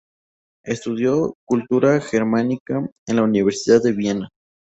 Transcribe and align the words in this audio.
Estudió 0.65 1.35
Cultura 1.45 2.01
Germánica 2.01 2.79
en 3.07 3.15
la 3.15 3.21
universidad 3.21 3.83
de 3.83 3.91
Viena. 3.91 4.29